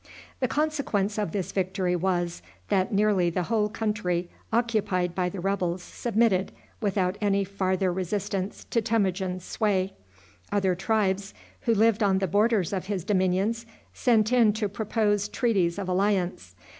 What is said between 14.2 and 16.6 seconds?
in to propose treaties of alliance.